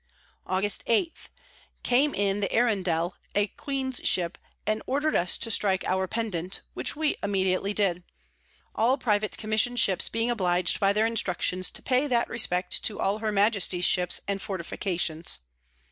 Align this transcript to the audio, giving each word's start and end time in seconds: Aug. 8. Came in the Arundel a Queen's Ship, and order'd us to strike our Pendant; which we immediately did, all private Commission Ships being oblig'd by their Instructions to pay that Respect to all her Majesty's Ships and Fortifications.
Aug. 0.47 0.81
8. 0.87 1.29
Came 1.83 2.15
in 2.15 2.39
the 2.39 2.51
Arundel 2.51 3.13
a 3.35 3.45
Queen's 3.45 4.01
Ship, 4.03 4.35
and 4.65 4.81
order'd 4.87 5.15
us 5.15 5.37
to 5.37 5.51
strike 5.51 5.83
our 5.87 6.07
Pendant; 6.07 6.61
which 6.73 6.95
we 6.95 7.17
immediately 7.21 7.71
did, 7.71 8.01
all 8.73 8.97
private 8.97 9.37
Commission 9.37 9.75
Ships 9.75 10.09
being 10.09 10.31
oblig'd 10.31 10.79
by 10.79 10.91
their 10.91 11.05
Instructions 11.05 11.69
to 11.69 11.83
pay 11.83 12.07
that 12.07 12.27
Respect 12.29 12.83
to 12.85 12.99
all 12.99 13.19
her 13.19 13.31
Majesty's 13.31 13.85
Ships 13.85 14.19
and 14.27 14.41
Fortifications. 14.41 15.37